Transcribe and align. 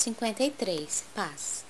53. 0.00 1.04
Paz. 1.14 1.62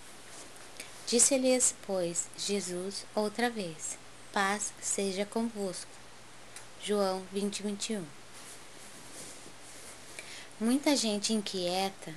Disse-lhes, 1.05 1.75
pois, 1.85 2.29
Jesus 2.37 3.05
outra 3.13 3.51
vez: 3.51 3.99
Paz 4.33 4.73
seja 4.81 5.27
convosco. 5.27 5.91
João 6.81 7.25
20, 7.33 7.65
21. 7.65 8.05
Muita 10.61 10.95
gente 10.95 11.33
inquieta, 11.33 12.15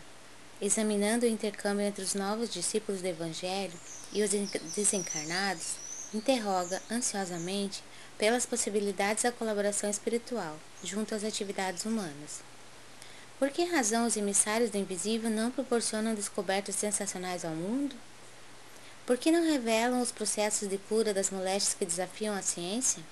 examinando 0.61 1.25
o 1.25 1.29
intercâmbio 1.29 1.83
entre 1.83 2.03
os 2.03 2.13
novos 2.13 2.53
discípulos 2.53 3.01
do 3.01 3.07
Evangelho 3.07 3.73
e 4.11 4.21
os 4.21 4.29
desencarnados, 4.75 5.77
interroga 6.13 6.79
ansiosamente 6.91 7.83
pelas 8.19 8.45
possibilidades 8.45 9.23
da 9.23 9.31
colaboração 9.31 9.89
espiritual 9.89 10.59
junto 10.83 11.15
às 11.15 11.23
atividades 11.23 11.85
humanas. 11.85 12.52
Por 13.43 13.51
que 13.51 13.65
razão 13.65 14.07
os 14.07 14.15
emissários 14.15 14.69
do 14.69 14.77
invisível 14.77 15.29
não 15.29 15.51
proporcionam 15.51 16.15
descobertas 16.15 16.75
sensacionais 16.75 17.43
ao 17.43 17.51
mundo? 17.51 17.93
Por 19.05 19.17
que 19.17 19.33
não 19.33 19.43
revelam 19.43 19.99
os 19.99 20.13
processos 20.13 20.69
de 20.69 20.77
cura 20.77 21.13
das 21.13 21.29
moléstias 21.29 21.73
que 21.73 21.85
desafiam 21.85 22.33
a 22.33 22.41
ciência? 22.41 23.03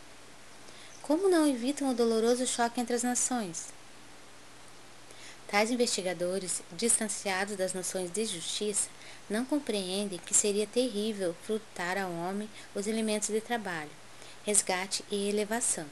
Como 1.01 1.27
não 1.27 1.45
evitam 1.45 1.89
o 1.89 1.93
doloroso 1.93 2.47
choque 2.47 2.79
entre 2.79 2.95
as 2.95 3.03
nações? 3.03 3.73
Tais 5.49 5.69
investigadores, 5.69 6.61
distanciados 6.77 7.57
das 7.57 7.73
noções 7.73 8.09
de 8.09 8.23
justiça, 8.23 8.87
não 9.29 9.43
compreendem 9.43 10.17
que 10.17 10.33
seria 10.33 10.65
terrível 10.65 11.35
furtar 11.45 11.97
ao 11.97 12.09
homem 12.09 12.49
os 12.73 12.87
elementos 12.87 13.27
de 13.27 13.41
trabalho, 13.41 13.91
resgate 14.45 15.03
e 15.11 15.27
elevação 15.27 15.85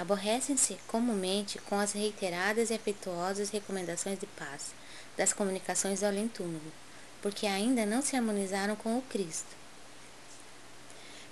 aborrecem-se 0.00 0.78
comumente 0.86 1.58
com 1.58 1.78
as 1.78 1.92
reiteradas 1.92 2.70
e 2.70 2.74
afetuosas 2.74 3.50
recomendações 3.50 4.18
de 4.18 4.26
paz 4.26 4.66
das 5.16 5.32
comunicações 5.32 6.00
do 6.00 6.06
além-túmulo, 6.06 6.72
porque 7.20 7.46
ainda 7.46 7.84
não 7.84 8.00
se 8.00 8.14
harmonizaram 8.14 8.76
com 8.76 8.96
o 8.96 9.02
Cristo. 9.02 9.58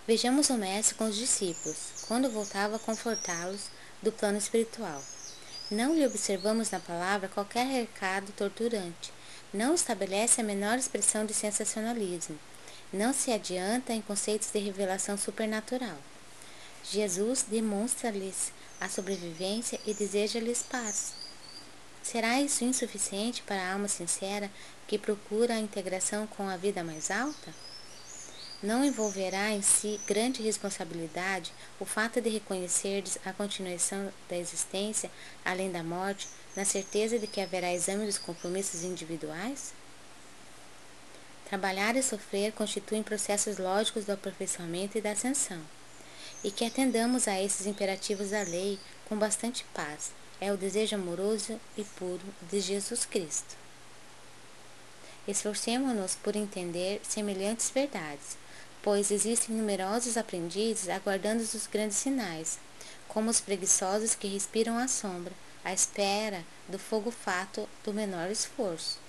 Vejamos 0.07 0.51
o 0.51 0.55
Mestre 0.55 0.97
com 0.97 1.05
os 1.05 1.17
discípulos, 1.17 2.05
quando 2.09 2.31
voltava 2.31 2.77
a 2.77 2.81
confortá-los 2.81 3.71
do 4.03 4.11
plano 4.11 4.39
espiritual. 4.39 5.03
Não 5.71 5.95
lhe 5.95 6.07
observamos 6.07 6.71
na 6.71 6.81
palavra 6.81 7.29
qualquer 7.29 7.67
recado 7.67 8.33
torturante, 8.33 9.13
não 9.53 9.75
estabelece 9.75 10.41
a 10.41 10.45
menor 10.45 10.79
expressão 10.79 11.25
de 11.25 11.35
sensacionalismo, 11.35 12.39
não 12.93 13.13
se 13.13 13.33
adianta 13.33 13.93
em 13.93 14.01
conceitos 14.01 14.51
de 14.53 14.59
revelação 14.59 15.17
supernatural. 15.17 15.97
Jesus 16.89 17.45
demonstra-lhes 17.49 18.53
a 18.81 18.89
sobrevivência 18.89 19.81
e 19.85 19.93
deseja-lhes 19.93 20.63
paz. 20.63 21.15
Será 22.01 22.41
isso 22.41 22.63
insuficiente 22.63 23.43
para 23.43 23.61
a 23.61 23.73
alma 23.73 23.89
sincera 23.89 24.49
que 24.87 24.97
procura 24.97 25.55
a 25.55 25.59
integração 25.59 26.29
com 26.29 26.49
a 26.49 26.57
vida 26.57 26.85
mais 26.85 27.11
alta? 27.11 27.53
Não 28.63 28.85
envolverá 28.85 29.51
em 29.51 29.63
si 29.63 30.01
grande 30.07 30.43
responsabilidade 30.43 31.53
o 31.81 31.85
fato 31.85 32.21
de 32.21 32.29
reconhecerdes 32.29 33.19
a 33.25 33.33
continuação 33.33 34.13
da 34.29 34.37
existência 34.37 35.11
além 35.45 35.73
da 35.73 35.83
morte, 35.83 36.29
na 36.55 36.65
certeza 36.65 37.19
de 37.19 37.27
que 37.27 37.41
haverá 37.41 37.75
exame 37.75 38.07
dos 38.07 38.17
compromissos 38.17 38.85
individuais? 38.85 39.75
Trabalhar 41.49 41.97
e 41.97 42.03
sofrer 42.03 42.53
constituem 42.53 43.03
processos 43.03 43.59
lógicos 43.59 44.05
do 44.05 44.13
aperfeiçoamento 44.13 44.97
e 44.97 45.01
da 45.01 45.11
ascensão 45.11 45.61
e 46.47 46.51
que 46.53 46.65
atendamos 46.65 47.27
a 47.27 47.43
esses 47.43 47.67
imperativos 47.67 48.31
da 48.31 48.43
lei 48.43 48.79
com 49.09 49.19
bastante 49.19 49.65
paz. 49.75 50.13
É 50.41 50.53
o 50.53 50.57
desejo 50.57 50.95
amoroso 50.95 51.61
e 51.77 51.83
puro 51.83 52.23
de 52.49 52.61
Jesus 52.61 53.05
Cristo. 53.05 53.57
Esforcemo-nos 55.27 56.15
por 56.15 56.37
entender 56.37 57.01
semelhantes 57.03 57.69
verdades, 57.71 58.39
pois 58.81 59.11
existem 59.11 59.57
numerosos 59.57 60.17
aprendizes 60.17 60.89
aguardando 60.89 61.43
os 61.43 61.67
grandes 61.67 61.97
sinais, 61.97 62.61
como 63.09 63.29
os 63.29 63.41
preguiçosos 63.41 64.15
que 64.15 64.29
respiram 64.29 64.79
a 64.79 64.87
sombra, 64.87 65.33
à 65.65 65.73
espera 65.73 66.45
do 66.69 66.79
fogo 66.79 67.11
fato 67.11 67.69
do 67.83 67.93
menor 67.93 68.31
esforço. 68.31 69.01